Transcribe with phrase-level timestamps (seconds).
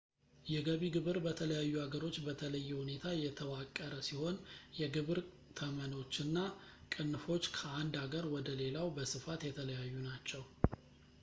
[0.51, 4.37] የገቢ ግብር በተለያዩ ሀገሮች በተለየ ሁኔታ የተዋቀረ ሲሆን
[4.79, 5.19] የግብር
[5.59, 6.37] ተመኖች እና
[6.95, 10.43] ቅንፎች ከአንድ አገር ወደ ሌላው በስፋት የተለያዩ ናቸው